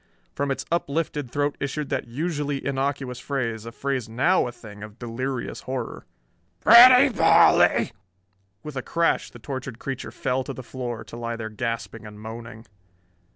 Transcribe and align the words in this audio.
From 0.33 0.49
its 0.49 0.65
uplifted 0.71 1.29
throat 1.29 1.55
issued 1.59 1.89
that 1.89 2.07
usually 2.07 2.65
innocuous 2.65 3.19
phrase, 3.19 3.67
a 3.67 3.71
phrase 3.71 4.09
now 4.09 4.47
a 4.47 4.51
thing 4.51 4.81
of 4.81 4.97
delirious 4.97 5.61
horror: 5.61 6.07
"Pretty 6.61 7.11
Polly!" 7.15 7.91
With 8.63 8.75
a 8.75 8.81
crash 8.81 9.29
the 9.29 9.37
tortured 9.37 9.77
creature 9.77 10.09
fell 10.09 10.43
to 10.45 10.53
the 10.53 10.63
floor, 10.63 11.03
to 11.03 11.15
lie 11.15 11.35
there 11.35 11.49
gasping 11.49 12.07
and 12.07 12.19
moaning. 12.19 12.65